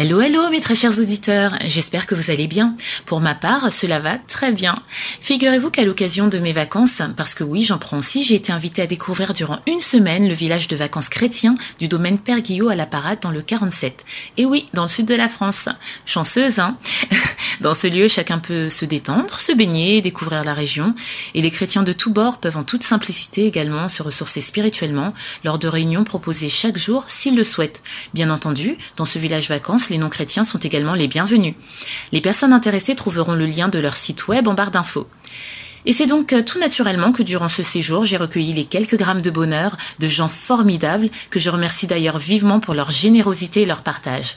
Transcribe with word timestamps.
Hello, 0.00 0.20
hello, 0.20 0.48
mes 0.48 0.60
très 0.60 0.76
chers 0.76 1.00
auditeurs. 1.00 1.58
J'espère 1.64 2.06
que 2.06 2.14
vous 2.14 2.30
allez 2.30 2.46
bien. 2.46 2.76
Pour 3.04 3.20
ma 3.20 3.34
part, 3.34 3.72
cela 3.72 3.98
va 3.98 4.16
très 4.16 4.52
bien. 4.52 4.76
Figurez-vous 5.20 5.72
qu'à 5.72 5.84
l'occasion 5.84 6.28
de 6.28 6.38
mes 6.38 6.52
vacances, 6.52 7.02
parce 7.16 7.34
que 7.34 7.42
oui, 7.42 7.64
j'en 7.64 7.78
prends 7.78 7.98
aussi, 7.98 8.22
j'ai 8.22 8.36
été 8.36 8.52
invitée 8.52 8.82
à 8.82 8.86
découvrir 8.86 9.34
durant 9.34 9.58
une 9.66 9.80
semaine 9.80 10.28
le 10.28 10.34
village 10.34 10.68
de 10.68 10.76
vacances 10.76 11.08
chrétien 11.08 11.56
du 11.80 11.88
domaine 11.88 12.20
Père 12.20 12.42
Guillot 12.42 12.68
à 12.68 12.76
la 12.76 12.86
Parade 12.86 13.18
dans 13.22 13.32
le 13.32 13.42
47. 13.42 14.04
Et 14.36 14.46
oui, 14.46 14.68
dans 14.72 14.82
le 14.82 14.88
sud 14.88 15.06
de 15.06 15.16
la 15.16 15.28
France. 15.28 15.68
Chanceuse, 16.06 16.60
hein? 16.60 16.78
Dans 17.60 17.74
ce 17.74 17.88
lieu, 17.88 18.06
chacun 18.06 18.38
peut 18.38 18.70
se 18.70 18.84
détendre, 18.84 19.40
se 19.40 19.52
baigner, 19.52 20.00
découvrir 20.00 20.44
la 20.44 20.54
région. 20.54 20.94
Et 21.34 21.42
les 21.42 21.50
chrétiens 21.50 21.82
de 21.82 21.92
tous 21.92 22.10
bords 22.10 22.38
peuvent 22.38 22.56
en 22.56 22.62
toute 22.62 22.84
simplicité 22.84 23.46
également 23.46 23.88
se 23.88 24.02
ressourcer 24.02 24.40
spirituellement 24.40 25.12
lors 25.44 25.58
de 25.58 25.66
réunions 25.66 26.04
proposées 26.04 26.48
chaque 26.48 26.78
jour 26.78 27.04
s'ils 27.08 27.36
le 27.36 27.44
souhaitent. 27.44 27.82
Bien 28.14 28.30
entendu, 28.30 28.76
dans 28.96 29.04
ce 29.04 29.18
village 29.18 29.48
vacances, 29.48 29.90
les 29.90 29.98
non-chrétiens 29.98 30.44
sont 30.44 30.58
également 30.58 30.94
les 30.94 31.08
bienvenus. 31.08 31.54
Les 32.12 32.20
personnes 32.20 32.52
intéressées 32.52 32.94
trouveront 32.94 33.34
le 33.34 33.46
lien 33.46 33.68
de 33.68 33.80
leur 33.80 33.96
site 33.96 34.28
web 34.28 34.46
en 34.46 34.54
barre 34.54 34.70
d'infos. 34.70 35.08
Et 35.86 35.92
c'est 35.92 36.06
donc 36.06 36.32
euh, 36.32 36.42
tout 36.42 36.58
naturellement 36.58 37.12
que 37.12 37.22
durant 37.22 37.48
ce 37.48 37.62
séjour, 37.62 38.04
j'ai 38.04 38.16
recueilli 38.16 38.52
les 38.52 38.64
quelques 38.64 38.96
grammes 38.96 39.22
de 39.22 39.30
bonheur 39.30 39.76
de 39.98 40.06
gens 40.06 40.28
formidables 40.28 41.08
que 41.30 41.38
je 41.38 41.50
remercie 41.50 41.86
d'ailleurs 41.86 42.18
vivement 42.18 42.60
pour 42.60 42.74
leur 42.74 42.90
générosité 42.90 43.62
et 43.62 43.66
leur 43.66 43.82
partage. 43.82 44.36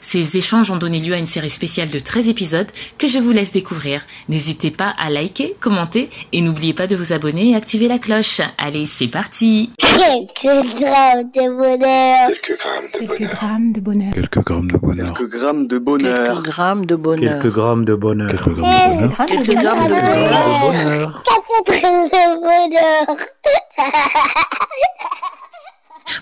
Ces 0.00 0.36
échanges 0.36 0.70
ont 0.70 0.76
donné 0.76 0.98
lieu 1.00 1.14
à 1.14 1.18
une 1.18 1.26
série 1.26 1.50
spéciale 1.50 1.88
de 1.88 1.98
13 1.98 2.28
épisodes 2.28 2.68
que 2.96 3.08
je 3.08 3.18
vous 3.18 3.32
laisse 3.32 3.52
découvrir. 3.52 4.02
N'hésitez 4.28 4.70
pas 4.70 4.94
à 4.98 5.10
liker, 5.10 5.54
commenter 5.60 6.10
et 6.32 6.40
n'oubliez 6.40 6.72
pas 6.72 6.86
de 6.86 6.96
vous 6.96 7.12
abonner 7.12 7.50
et 7.50 7.54
activer 7.56 7.88
la 7.88 7.98
cloche. 7.98 8.40
Allez, 8.58 8.86
c'est 8.86 9.08
parti 9.08 9.70
Quelques 9.78 10.80
grammes 10.80 11.30
de 11.34 11.56
bonheur. 11.56 12.28
Quelques 12.28 12.58
grammes 12.58 12.86
de 12.92 12.98
Quelques 12.98 13.18
bonheur. 13.18 13.34
grammes 13.34 13.72
de 13.72 13.80
bonheur. 13.80 14.12
Quelques 14.14 14.38
grammes 14.38 14.66
de 14.66 14.78
bonheur. 14.78 15.12
Quelques 15.12 15.26
grammes 15.26 15.66
de 15.66 15.76
bonheur. 15.76 16.22
Quelques 16.22 16.46
grammes 16.46 16.86
de 16.86 16.96
bonheur. 16.96 17.40
Quelques 17.42 17.54
grammes 17.54 17.84
de 17.84 17.94
bonheur. 17.94 18.30
Quelques 18.30 18.54
grammes 18.56 18.98
de 18.98 19.06
bonheur. 19.08 19.26
Quelques 19.26 19.54
grammes 19.54 19.88
de 19.88 19.94
bonheur. 19.94 20.77
Bonheur. 20.84 21.22
Bonheur. 22.40 23.06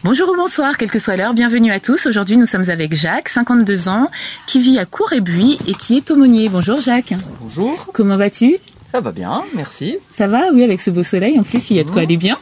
Bonjour 0.04 0.28
ou 0.28 0.36
bonsoir, 0.36 0.76
quelle 0.78 0.90
que 0.90 0.98
soit 0.98 1.16
l'heure, 1.16 1.32
bienvenue 1.34 1.72
à 1.72 1.80
tous. 1.80 2.06
Aujourd'hui, 2.06 2.36
nous 2.36 2.46
sommes 2.46 2.68
avec 2.70 2.94
Jacques, 2.94 3.28
52 3.28 3.88
ans, 3.88 4.08
qui 4.46 4.60
vit 4.60 4.78
à 4.78 4.84
Cour-et-Buis 4.86 5.58
et 5.66 5.74
qui 5.74 5.96
est 5.96 6.10
aumônier. 6.10 6.48
Bonjour 6.48 6.80
Jacques. 6.80 7.14
Bonjour, 7.40 7.88
Comment 7.92 8.16
vas-tu? 8.16 8.58
Ça 8.96 9.00
va 9.02 9.12
bien, 9.12 9.42
merci. 9.54 9.98
Ça 10.10 10.26
va 10.26 10.44
Oui, 10.54 10.62
avec 10.64 10.80
ce 10.80 10.90
beau 10.90 11.02
soleil, 11.02 11.38
en 11.38 11.42
plus, 11.42 11.70
il 11.70 11.76
y 11.76 11.80
a 11.80 11.84
de 11.84 11.90
quoi 11.90 12.00
aller 12.02 12.16
bien. 12.16 12.38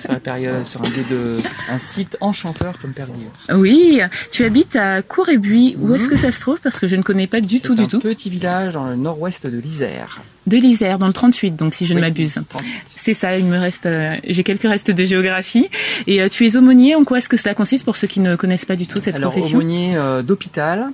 sur, 0.00 0.12
la 0.12 0.20
période, 0.20 0.64
sur 0.64 0.80
un 0.80 0.84
de, 0.88 1.38
un 1.68 1.78
site 1.80 2.16
enchanteur 2.20 2.74
comme 2.80 2.92
Perguillon. 2.92 3.30
Oui, 3.52 4.00
tu 4.30 4.44
habites 4.44 4.76
à 4.76 5.02
Cour-et-Buis. 5.02 5.76
Où 5.80 5.92
est-ce 5.94 6.08
que 6.08 6.14
ça 6.16 6.30
se 6.30 6.40
trouve? 6.40 6.60
Parce 6.60 6.78
que 6.78 6.86
je 6.86 6.94
ne 6.94 7.02
connais 7.02 7.26
pas 7.26 7.40
du 7.40 7.60
tout, 7.60 7.72
C'est 7.74 7.80
du 7.80 7.84
un 7.84 7.88
tout. 7.88 7.98
petit 8.00 8.30
village 8.30 8.74
dans 8.74 8.86
le 8.86 8.94
nord-ouest 8.94 9.46
de 9.48 9.58
l'Isère. 9.58 10.22
De 10.46 10.56
l'Isère, 10.56 10.98
dans 10.98 11.08
le 11.08 11.12
38, 11.12 11.56
donc 11.56 11.74
si 11.74 11.86
je 11.86 11.94
ne 11.94 12.00
m'abuse. 12.00 12.34
38. 12.48 12.68
C'est 12.86 13.14
ça, 13.14 13.36
il 13.36 13.44
me 13.46 13.58
reste, 13.58 13.86
euh, 13.86 14.14
j'ai 14.28 14.44
quelques 14.44 14.62
restes 14.62 14.90
de 14.92 15.04
géographie. 15.04 15.68
Et 16.06 16.22
euh, 16.22 16.28
tu 16.28 16.46
es 16.46 16.56
aumônier, 16.56 16.94
en 16.94 17.02
quoi 17.04 17.18
est-ce 17.18 17.28
que 17.28 17.36
cela 17.36 17.54
consiste 17.56 17.84
pour 17.84 17.96
ceux 17.96 18.06
qui 18.06 18.20
ne 18.20 18.36
connaissent 18.36 18.64
pas 18.66 18.76
du 18.76 18.86
tout 18.86 19.00
cette 19.00 19.16
Alors, 19.16 19.32
profession? 19.32 19.58
aumônier 19.58 19.96
euh, 19.96 20.22
d'hôpital, 20.22 20.90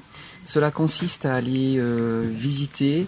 cela 0.46 0.70
consiste 0.70 1.26
à 1.26 1.34
aller 1.34 1.78
visiter 2.34 3.06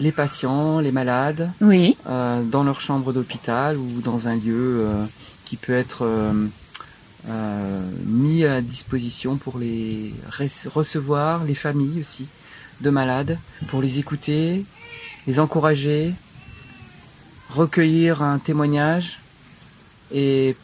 les 0.00 0.12
patients, 0.12 0.80
les 0.80 0.92
malades, 0.92 1.50
Oui, 1.60 1.96
euh, 2.08 2.42
dans 2.42 2.64
leur 2.64 2.80
chambre 2.80 3.12
d'hôpital 3.12 3.76
ou 3.76 4.00
dans 4.02 4.28
un 4.28 4.34
lieu 4.34 4.80
euh, 4.86 5.04
qui 5.44 5.56
peut 5.56 5.72
être 5.72 6.02
euh, 6.02 7.80
mis 8.06 8.44
à 8.44 8.60
disposition 8.60 9.36
pour 9.36 9.58
les 9.58 10.12
rece- 10.38 10.68
recevoir, 10.68 11.44
les 11.44 11.54
familles 11.54 12.00
aussi 12.00 12.26
de 12.80 12.90
malades, 12.90 13.38
pour 13.68 13.80
les 13.82 13.98
écouter, 13.98 14.64
les 15.26 15.38
encourager, 15.40 16.12
recueillir 17.50 18.22
un 18.22 18.38
témoignage 18.38 19.20
et 20.12 20.56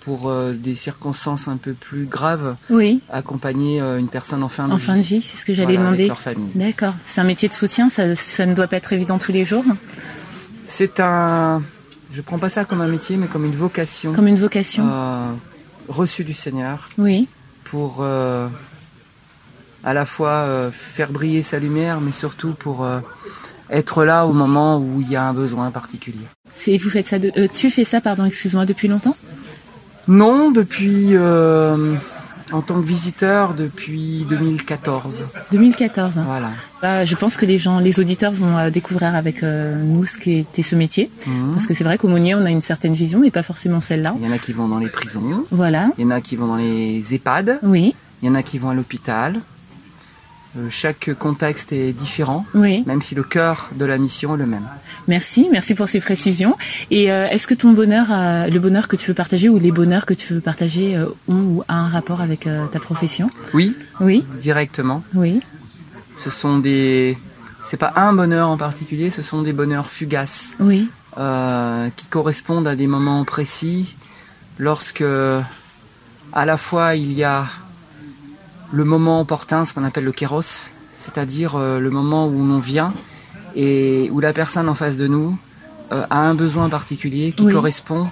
pour 0.00 0.28
euh, 0.30 0.52
des 0.52 0.74
circonstances 0.74 1.48
un 1.48 1.56
peu 1.56 1.72
plus 1.72 2.04
graves, 2.06 2.56
oui, 2.70 3.00
accompagner 3.10 3.80
euh, 3.80 3.98
une 3.98 4.08
personne 4.08 4.42
en 4.42 4.48
fin 4.48 4.68
de 4.68 4.72
en 4.72 4.76
vie. 4.76 4.84
fin 4.84 4.96
de 4.96 5.02
vie, 5.02 5.20
c'est 5.22 5.36
ce 5.36 5.44
que 5.44 5.52
j'allais 5.54 5.74
Voilà, 5.74 5.88
avec 5.88 5.98
demander. 6.00 6.08
leur 6.08 6.20
famille. 6.20 6.50
D'accord, 6.54 6.94
c'est 7.06 7.20
un 7.20 7.24
métier 7.24 7.48
de 7.48 7.54
soutien, 7.54 7.88
ça, 7.90 8.14
ça 8.14 8.46
ne 8.46 8.54
doit 8.54 8.66
pas 8.68 8.76
être 8.76 8.92
évident 8.92 9.18
tous 9.18 9.32
les 9.32 9.44
jours, 9.44 9.64
C'est 10.66 11.00
un, 11.00 11.62
je 12.12 12.22
prends 12.22 12.38
pas 12.38 12.48
ça 12.48 12.64
comme 12.64 12.80
un 12.80 12.88
métier, 12.88 13.16
mais 13.16 13.26
comme 13.26 13.44
une 13.44 13.54
vocation 13.56 14.12
comme 14.12 14.28
une 14.28 14.38
vocation. 14.38 14.86
euh, 14.88 15.26
reçue 15.88 16.24
du 16.24 16.34
Seigneur 16.34 16.88
Oui, 16.96 17.28
pour 17.64 17.98
euh, 18.00 18.48
à 19.82 19.92
la 19.92 20.06
fois 20.06 20.30
euh, 20.30 20.70
faire 20.70 21.10
briller 21.10 21.42
sa 21.42 21.58
lumière, 21.58 22.00
mais 22.00 22.12
surtout 22.12 22.52
pour 22.54 22.86
être 23.70 24.04
là 24.04 24.26
au 24.26 24.32
moment 24.32 24.78
où 24.78 25.00
il 25.00 25.10
y 25.10 25.16
a 25.16 25.24
un 25.26 25.34
besoin 25.34 25.70
particulier. 25.70 26.26
vous 26.78 26.90
faites 26.90 27.08
ça. 27.08 27.18
De, 27.18 27.32
euh, 27.36 27.48
tu 27.52 27.70
fais 27.70 27.84
ça, 27.84 28.00
pardon, 28.00 28.24
excuse-moi, 28.24 28.66
depuis 28.66 28.88
longtemps? 28.88 29.16
Non, 30.08 30.50
depuis 30.50 31.08
euh, 31.12 31.94
en 32.52 32.60
tant 32.60 32.74
que 32.80 32.86
visiteur 32.86 33.54
depuis 33.54 34.26
2014. 34.28 35.24
2014. 35.52 36.18
hein. 36.18 36.22
Voilà. 36.26 36.50
Bah, 36.82 37.04
je 37.04 37.14
pense 37.14 37.36
que 37.36 37.46
les 37.46 37.58
gens, 37.58 37.78
les 37.80 38.00
auditeurs 38.00 38.32
vont 38.32 38.58
euh, 38.58 38.70
découvrir 38.70 39.14
avec 39.14 39.42
euh, 39.42 39.82
nous 39.82 40.04
ce 40.04 40.18
qu'était 40.18 40.62
ce 40.62 40.76
métier, 40.76 41.10
Mhm. 41.26 41.52
parce 41.54 41.66
que 41.66 41.72
c'est 41.74 41.84
vrai 41.84 41.96
qu'aumônier, 41.96 42.34
on 42.34 42.44
a 42.44 42.50
une 42.50 42.60
certaine 42.60 42.92
vision, 42.92 43.20
mais 43.20 43.30
pas 43.30 43.42
forcément 43.42 43.80
celle-là. 43.80 44.14
Il 44.20 44.26
y 44.26 44.28
en 44.30 44.32
a 44.34 44.38
qui 44.38 44.52
vont 44.52 44.68
dans 44.68 44.78
les 44.78 44.88
prisons, 44.90 45.44
Voilà. 45.50 45.88
il 45.98 46.04
y 46.04 46.06
en 46.06 46.10
a 46.10 46.20
qui 46.20 46.36
vont 46.36 46.46
dans 46.48 46.56
les 46.56 47.02
EHPAD, 47.14 47.60
Oui, 47.62 47.94
il 48.22 48.28
y 48.28 48.30
en 48.30 48.34
a 48.34 48.42
qui 48.42 48.58
vont 48.58 48.70
à 48.70 48.74
l'hôpital. 48.74 49.40
Euh, 50.56 50.68
chaque 50.70 51.12
contexte 51.18 51.72
est 51.72 51.92
différent, 51.92 52.46
oui. 52.54 52.84
même 52.86 53.02
si 53.02 53.16
le 53.16 53.24
cœur 53.24 53.70
de 53.74 53.84
la 53.84 53.98
mission 53.98 54.36
est 54.36 54.38
le 54.38 54.46
même. 54.46 54.62
Merci, 55.08 55.48
merci 55.50 55.74
pour 55.74 55.88
ces 55.88 55.98
précisions. 56.00 56.56
Et 56.92 57.10
euh, 57.10 57.26
est-ce 57.28 57.48
que 57.48 57.54
ton 57.54 57.72
bonheur, 57.72 58.06
euh, 58.12 58.46
le 58.46 58.60
bonheur 58.60 58.86
que 58.86 58.94
tu 58.94 59.08
veux 59.08 59.14
partager 59.14 59.48
ou 59.48 59.58
les 59.58 59.72
bonheurs 59.72 60.06
que 60.06 60.14
tu 60.14 60.32
veux 60.32 60.40
partager 60.40 60.96
euh, 60.96 61.06
ont 61.26 61.34
ou 61.42 61.62
a 61.66 61.74
un 61.74 61.88
rapport 61.88 62.20
avec 62.20 62.48
ta 62.70 62.78
profession? 62.78 63.26
Oui, 63.52 63.76
Oui, 64.00 64.24
directement. 64.40 65.02
oui, 65.14 65.40
Ce 66.16 66.30
sont 66.30 66.58
des. 66.60 67.18
C'est 67.64 67.76
pas 67.78 67.92
un 67.96 68.12
bonheur 68.12 68.48
en 68.48 68.56
particulier, 68.56 69.10
ce 69.10 69.22
sont 69.22 69.42
des 69.42 69.52
bonheurs 69.54 69.90
fugaces 69.90 70.54
oui, 70.60 70.88
qui 71.96 72.06
correspondent 72.10 72.68
à 72.68 72.76
des 72.76 72.86
moments 72.86 73.24
précis 73.24 73.96
lorsque 74.58 75.02
à 76.32 76.44
la 76.44 76.56
fois 76.56 76.94
il 76.94 77.12
y 77.12 77.24
a 77.24 77.46
le 78.74 78.84
moment 78.84 79.20
opportun, 79.20 79.64
ce 79.64 79.72
qu'on 79.72 79.84
appelle 79.84 80.04
le 80.04 80.12
kéros, 80.12 80.42
c'est-à-dire 80.94 81.54
euh, 81.56 81.78
le 81.78 81.90
moment 81.90 82.26
où 82.26 82.44
l'on 82.44 82.58
vient 82.58 82.92
et 83.54 84.08
où 84.12 84.18
la 84.20 84.32
personne 84.32 84.68
en 84.68 84.74
face 84.74 84.96
de 84.96 85.06
nous 85.06 85.38
euh, 85.92 86.04
a 86.10 86.18
un 86.18 86.34
besoin 86.34 86.68
particulier 86.68 87.32
qui 87.36 87.44
Oui. 87.44 87.52
correspond 87.52 88.08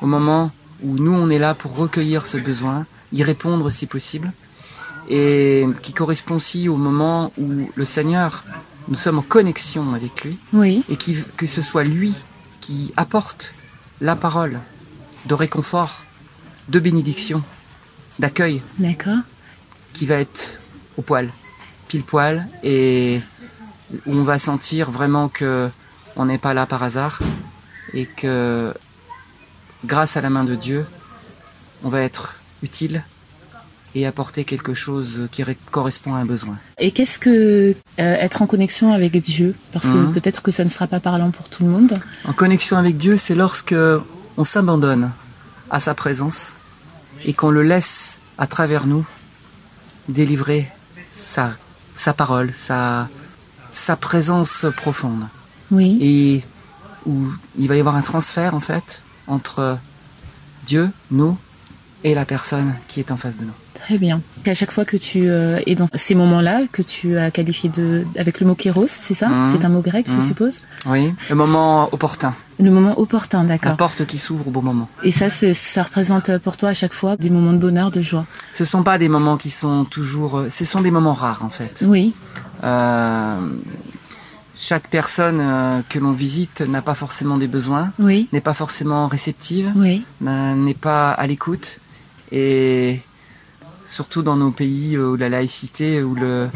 au 0.00 0.06
moment 0.06 0.52
où 0.84 0.94
nous 0.98 1.12
on 1.12 1.28
est 1.30 1.40
là 1.40 1.54
pour 1.54 1.76
recueillir 1.76 2.26
ce 2.26 2.36
besoin, 2.36 2.86
y 3.12 3.24
répondre 3.24 3.70
si 3.70 3.86
possible, 3.86 4.32
et 5.08 5.66
qui 5.82 5.92
correspond 5.92 6.36
aussi 6.36 6.68
au 6.68 6.76
moment 6.76 7.32
où 7.38 7.68
le 7.74 7.84
Seigneur, 7.84 8.44
nous 8.88 8.96
sommes 8.98 9.18
en 9.18 9.22
connexion 9.22 9.94
avec 9.94 10.22
lui, 10.22 10.38
oui, 10.52 10.84
et 10.88 10.96
qui, 10.96 11.16
que 11.36 11.48
ce 11.48 11.62
soit 11.62 11.82
lui 11.82 12.14
qui 12.60 12.92
apporte 12.96 13.54
la 14.00 14.14
parole 14.14 14.60
de 15.26 15.34
réconfort, 15.34 16.02
de 16.68 16.78
bénédiction, 16.78 17.42
d'accueil, 18.20 18.62
d'accord. 18.78 19.18
Qui 19.92 20.06
va 20.06 20.16
être 20.16 20.58
au 20.96 21.02
poil, 21.02 21.30
pile 21.88 22.02
poil, 22.02 22.46
et 22.62 23.20
où 24.06 24.14
on 24.16 24.22
va 24.22 24.38
sentir 24.38 24.90
vraiment 24.90 25.28
que 25.28 25.68
on 26.16 26.24
n'est 26.26 26.38
pas 26.38 26.54
là 26.54 26.66
par 26.66 26.82
hasard, 26.82 27.20
et 27.94 28.06
que 28.06 28.74
grâce 29.84 30.16
à 30.16 30.20
la 30.20 30.30
main 30.30 30.44
de 30.44 30.54
Dieu, 30.54 30.84
on 31.84 31.88
va 31.88 32.02
être 32.02 32.34
utile 32.62 33.02
et 33.94 34.06
apporter 34.06 34.44
quelque 34.44 34.74
chose 34.74 35.28
qui 35.32 35.42
correspond 35.70 36.14
à 36.14 36.18
un 36.18 36.26
besoin. 36.26 36.56
Et 36.78 36.90
qu'est-ce 36.90 37.18
que 37.18 37.30
euh, 37.30 37.74
être 37.96 38.42
en 38.42 38.46
connexion 38.46 38.92
avec 38.92 39.16
Dieu? 39.20 39.54
Parce 39.72 39.86
que 39.86 39.96
Mhm. 39.96 40.12
peut-être 40.12 40.42
que 40.42 40.50
ça 40.50 40.64
ne 40.64 40.70
sera 40.70 40.86
pas 40.86 41.00
parlant 41.00 41.30
pour 41.30 41.48
tout 41.48 41.64
le 41.64 41.70
monde. 41.70 41.94
En 42.24 42.32
connexion 42.32 42.76
avec 42.76 42.98
Dieu, 42.98 43.16
c'est 43.16 43.34
lorsque 43.34 43.74
on 44.36 44.44
s'abandonne 44.44 45.10
à 45.70 45.80
sa 45.80 45.94
présence 45.94 46.52
et 47.24 47.32
qu'on 47.32 47.50
le 47.50 47.62
laisse 47.62 48.18
à 48.36 48.46
travers 48.46 48.86
nous 48.86 49.06
délivrer 50.08 50.68
sa, 51.12 51.52
sa 51.96 52.12
parole, 52.12 52.52
sa, 52.54 53.08
sa 53.72 53.96
présence 53.96 54.66
profonde. 54.76 55.26
Oui, 55.70 55.98
Et 56.00 56.42
où 57.06 57.26
il 57.58 57.68
va 57.68 57.76
y 57.76 57.80
avoir 57.80 57.96
un 57.96 58.02
transfert 58.02 58.54
en 58.54 58.60
fait 58.60 59.02
entre 59.26 59.78
Dieu, 60.66 60.90
nous 61.10 61.36
et 62.04 62.14
la 62.14 62.24
personne 62.24 62.74
qui 62.88 63.00
est 63.00 63.10
en 63.10 63.16
face 63.16 63.38
de 63.38 63.44
nous. 63.44 63.52
Très 63.84 63.98
bien. 63.98 64.20
À 64.46 64.54
chaque 64.54 64.70
fois 64.70 64.84
que 64.84 64.96
tu 64.96 65.28
euh, 65.28 65.60
es 65.66 65.74
dans 65.74 65.88
ces 65.94 66.14
moments-là, 66.14 66.62
que 66.70 66.82
tu 66.82 67.16
as 67.18 67.30
qualifié 67.30 67.70
de 67.70 68.04
avec 68.18 68.40
le 68.40 68.46
mot 68.46 68.54
kéros, 68.54 68.86
c'est 68.88 69.14
ça? 69.14 69.28
Mhm. 69.28 69.50
C'est 69.52 69.64
un 69.64 69.68
mot 69.70 69.80
grec, 69.80 70.06
je 70.08 70.14
Mhm. 70.14 70.22
suppose? 70.22 70.56
Oui, 70.86 71.12
le 71.30 71.34
moment 71.34 71.88
opportun, 71.92 72.34
Le 72.60 72.70
moment 72.70 72.98
opportun, 72.98 73.42
la 73.44 73.48
d'accord. 73.50 73.76
porte 73.76 74.04
qui 74.06 74.18
s'ouvre 74.18 74.48
au 74.48 74.50
bon 74.50 74.62
moment. 74.62 74.88
Et 75.04 75.12
ça, 75.12 75.28
ça 75.30 75.82
représente 75.82 76.36
pour 76.38 76.56
toi 76.56 76.70
à 76.70 76.74
chaque 76.74 76.92
fois 76.92 77.16
des 77.16 77.30
moments 77.30 77.52
de 77.52 77.58
bonheur, 77.58 77.90
de 77.90 78.02
joie? 78.02 78.26
Ce 78.52 78.64
sont 78.64 78.82
pas 78.82 78.98
des 78.98 79.08
moments 79.08 79.36
qui 79.36 79.50
sont 79.50 79.84
toujours, 79.84 80.38
euh, 80.38 80.50
ce 80.50 80.64
sont 80.64 80.80
des 80.80 80.90
moments 80.90 81.14
rares 81.14 81.42
en 81.44 81.50
fait. 81.50 81.82
Oui, 81.86 82.14
Euh, 82.64 83.38
chaque 84.56 84.88
personne 84.88 85.38
euh, 85.40 85.80
que 85.88 86.00
l'on 86.00 86.10
visite 86.10 86.60
n'a 86.62 86.82
pas 86.82 86.94
forcément 86.94 87.36
des 87.38 87.46
besoins, 87.46 87.92
oui, 88.00 88.28
n'est 88.32 88.40
pas 88.40 88.54
forcément 88.54 89.06
réceptive, 89.06 89.70
oui, 89.76 90.02
n'est 90.20 90.74
pas 90.74 91.12
à 91.12 91.24
l'écoute 91.28 91.78
et 92.32 93.00
surtout 93.88 94.22
dans 94.22 94.36
nos 94.36 94.50
pays 94.52 94.96
où 94.98 95.16
la 95.16 95.28
laïcité, 95.28 96.02
où 96.02 96.14
le 96.14 96.48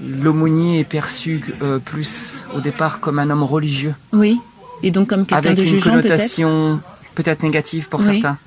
l'aumônier 0.00 0.78
est 0.78 0.84
perçu 0.84 1.42
euh, 1.60 1.80
plus 1.80 2.44
au 2.54 2.60
départ 2.60 3.00
comme 3.00 3.18
un 3.18 3.30
homme 3.30 3.42
religieux, 3.42 3.94
oui. 4.12 4.38
Et 4.84 4.92
donc 4.92 5.08
comme 5.08 5.26
quelqu'un 5.26 5.48
avec 5.50 5.56
de 5.58 5.62
une 5.64 5.68
jugeant 5.68 5.94
peut-être. 5.94 6.02
connotation 6.10 6.80
peut-être 7.16 7.42
négative 7.42 7.88
pour 7.88 7.98
Oui. 8.00 8.06
certains. 8.06 8.38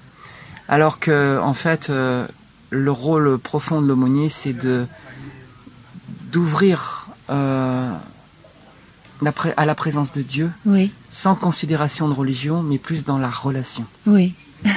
Alors 0.69 0.99
que 0.99 1.39
en 1.41 1.53
fait, 1.53 1.89
euh, 1.89 2.25
le 2.69 2.89
rôle 2.91 3.37
profond 3.37 3.81
de 3.81 3.87
l'aumônier, 3.87 4.29
c'est 4.29 4.53
de 4.53 4.85
d'ouvrir 6.31 7.07
euh, 7.29 7.91
à 9.57 9.65
la 9.65 9.75
présence 9.75 10.13
de 10.13 10.21
Dieu, 10.21 10.49
Oui, 10.65 10.91
sans 11.09 11.35
considération 11.35 12.07
de 12.07 12.13
religion, 12.13 12.63
mais 12.63 12.77
plus 12.77 13.03
dans 13.05 13.17
la 13.17 13.29
relation. 13.29 13.83
oui. 14.07 14.33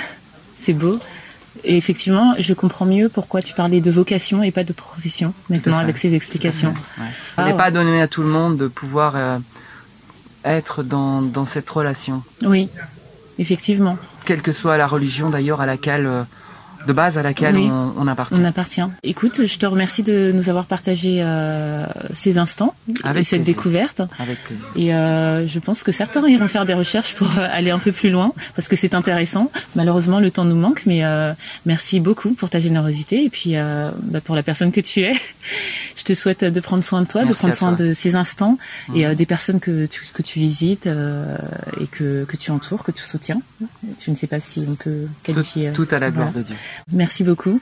c'est 0.61 0.73
beau. 0.73 0.99
Et 1.63 1.77
effectivement, 1.77 2.35
je 2.39 2.53
comprends 2.53 2.85
mieux 2.85 3.09
pourquoi 3.09 3.41
tu 3.41 3.55
parlais 3.55 3.81
de 3.81 3.91
vocation 3.91 4.43
et 4.43 4.51
pas 4.51 4.65
de 4.65 4.73
profession 4.73 5.33
maintenant 5.49 5.79
avec 5.79 5.97
ces 5.97 6.15
explications. 6.15 6.71
Ouais. 6.71 6.75
Ah 6.99 7.11
Ce 7.37 7.41
n'est 7.43 7.53
ouais. 7.53 7.57
pas 7.57 7.71
donné 7.71 8.03
à 8.03 8.09
tout 8.09 8.23
le 8.23 8.29
monde 8.29 8.57
de 8.57 8.67
pouvoir 8.67 9.13
euh, 9.15 9.39
être 10.45 10.83
dans, 10.83 11.23
dans 11.23 11.47
cette 11.47 11.71
relation, 11.71 12.23
Oui, 12.43 12.69
effectivement, 13.39 13.97
quelle 14.25 14.43
que 14.43 14.53
soit 14.53 14.77
la 14.77 14.87
religion 14.87 15.31
d'ailleurs 15.31 15.61
à 15.61 15.67
laquelle, 15.67 16.07
euh, 16.07 16.23
de 16.87 16.93
base 16.93 17.19
à 17.19 17.23
laquelle 17.23 17.57
Oui. 17.57 17.69
on, 17.71 17.95
on 17.99 18.07
appartient. 18.07 18.39
on 18.41 18.45
appartient. 18.45 18.83
Écoute, 19.03 19.47
je 19.47 19.59
te 19.59 19.67
remercie 19.67 20.03
de 20.03 20.33
nous 20.35 20.49
avoir 20.49 20.67
partagé 20.67 21.19
euh, 21.23 21.87
ces 22.13 22.39
instants 22.39 22.75
Avec 23.05 23.23
et 23.23 23.25
cette 23.25 23.41
plaisir. 23.41 23.55
découverte. 23.55 24.03
Avec 24.19 24.43
plaisir. 24.45 24.67
Et 24.77 24.95
euh, 24.95 25.47
je 25.47 25.59
pense 25.59 25.83
que 25.83 25.93
certains 25.93 26.27
iront 26.29 26.49
faire 26.49 26.65
des 26.67 26.75
recherches 26.75 27.15
pour 27.15 27.29
euh, 27.39 27.47
aller 27.51 27.71
un 27.71 27.79
peu 27.79 27.93
plus 27.93 28.11
loin 28.11 28.33
parce 28.57 28.69
que 28.69 28.77
c'est 28.77 28.95
intéressant. 28.95 29.51
Malheureusement, 29.77 30.21
le 30.21 30.31
temps 30.31 30.45
nous 30.45 30.57
manque, 30.57 30.83
mais 30.87 31.05
euh, 31.05 31.33
merci 31.67 32.01
beaucoup 32.01 32.35
pour 32.35 32.51
ta 32.51 32.61
générosité 32.61 33.25
et 33.25 33.31
puis 33.31 33.57
euh, 33.57 33.91
bah, 34.11 34.21
pour 34.21 34.35
la 34.37 34.43
personne 34.43 34.73
que 34.73 34.81
tu 34.81 35.01
es. 35.01 35.13
Je 36.07 36.13
te 36.13 36.19
souhaite 36.19 36.45
de 36.45 36.61
prendre 36.61 36.85
soin 36.85 37.01
de 37.01 37.07
toi, 37.07 37.25
de 37.25 37.33
prendre 37.33 37.55
soin 37.55 37.73
de 37.73 37.95
ces 37.95 38.15
instants 38.15 38.59
et 38.95 39.07
euh, 39.07 39.15
des 39.15 39.25
personnes 39.25 39.59
que 39.59 39.87
tu, 39.87 40.03
que 40.13 40.21
tu 40.21 40.39
visites 40.39 40.87
euh, 40.87 41.35
et 41.81 41.87
que, 41.87 42.25
que 42.25 42.37
tu 42.37 42.51
entoures, 42.51 42.85
que 42.85 42.93
tu 42.93 43.03
soutiens. 43.03 43.41
Je 44.05 44.11
ne 44.11 44.17
sais 44.17 44.27
pas 44.27 44.39
si 44.39 44.63
on 44.69 44.75
peut 44.75 45.07
qualifier. 45.23 45.69
euh, 45.69 45.73
tout 45.73 45.89
à 45.91 45.99
la 45.99 46.11
gloire 46.11 46.29
voilà. 46.31 46.43
de 46.43 46.49
Dieu. 46.49 46.57
Merci 46.93 47.25
beaucoup. 47.25 47.59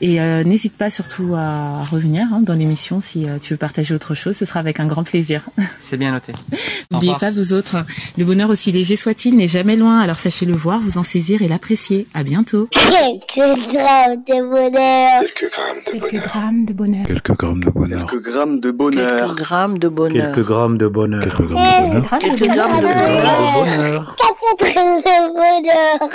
Et 0.00 0.20
euh, 0.20 0.44
n'hésite 0.44 0.76
pas 0.78 0.90
surtout 0.90 1.34
à 1.36 1.84
revenir 1.90 2.24
hein, 2.32 2.40
dans 2.40 2.54
l'émission 2.54 3.00
si 3.00 3.28
euh, 3.28 3.38
tu 3.40 3.54
veux 3.54 3.58
partager 3.58 3.94
autre 3.94 4.14
chose. 4.14 4.36
Ce 4.36 4.44
sera 4.44 4.60
avec 4.60 4.78
un 4.78 4.86
grand 4.86 5.02
plaisir. 5.02 5.42
C'est 5.80 5.96
bien 5.96 6.12
noté. 6.12 6.32
N'oubliez 6.90 7.14
pas 7.18 7.30
vous 7.32 7.52
autres, 7.52 7.78
le 8.16 8.24
bonheur 8.24 8.48
aussi 8.48 8.70
léger 8.72 8.96
soit-il 8.96 9.36
n'est 9.36 9.48
jamais 9.48 9.76
loin, 9.76 10.00
alors 10.00 10.18
sachez 10.18 10.46
le 10.46 10.54
voir, 10.54 10.80
vous 10.80 10.98
en 10.98 11.02
saisir 11.02 11.42
et 11.42 11.48
l'apprécier. 11.48 12.06
À 12.14 12.22
bientôt. 12.22 12.68
Quelques 12.70 13.36
grammes 13.72 14.22
de 14.26 14.48
bonheur. 14.48 15.20
Quelques 15.20 15.50
grammes 15.52 15.84
de 15.84 15.92
Quelques 15.92 16.12
bonheur. 16.12 16.28
grammes 16.28 16.64
de 16.64 16.72
bonheur. 16.72 17.06
Quelques 17.06 17.22
grammes 17.22 17.58
de 17.58 17.70
bonheur. 17.70 18.06
Quelques 18.06 18.16
grammes 18.18 18.58
de 18.60 18.70
bonheur. 19.98 20.24
Quelques 20.34 20.46
grammes 20.46 20.78
de 20.78 20.88
bonheur. 20.88 21.22
Quelques 21.24 21.42
grammes 21.42 21.48
de 21.48 21.48
bonheur. 21.48 21.48
Quelques 21.48 21.48
grammes 21.48 21.58
de 21.58 21.68
bonheur. 21.88 22.02
grammes 22.02 22.20
Quelques 22.20 22.40
de 22.40 22.46
bonheur. 22.46 22.56
grammes 22.56 22.80
de 22.80 22.86
Quelques 22.86 22.98
bonheur. 22.98 23.26
grammes 23.56 23.58
de 23.58 23.58
bonheur. 23.58 24.16
Quatre 24.16 24.74
grammes 24.74 25.02
de 25.02 25.18
bonheur. 25.34 26.10